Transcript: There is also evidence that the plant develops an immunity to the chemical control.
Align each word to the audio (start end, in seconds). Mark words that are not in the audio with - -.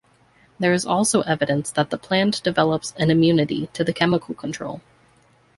There 0.57 0.73
is 0.73 0.83
also 0.83 1.21
evidence 1.21 1.69
that 1.69 1.91
the 1.91 1.97
plant 1.99 2.41
develops 2.41 2.91
an 2.97 3.11
immunity 3.11 3.67
to 3.73 3.83
the 3.83 3.93
chemical 3.93 4.33
control. 4.33 4.81